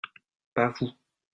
[0.55, 0.91] Pas vous.